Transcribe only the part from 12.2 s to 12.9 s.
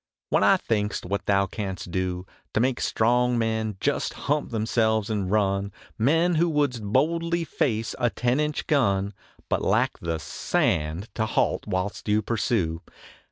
pursue.